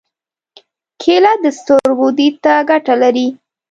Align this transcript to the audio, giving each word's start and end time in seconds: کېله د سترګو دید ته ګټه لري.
کېله 1.01 1.33
د 1.43 1.45
سترګو 1.59 2.07
دید 2.17 2.35
ته 2.43 2.53
ګټه 2.69 2.95
لري. 3.01 3.27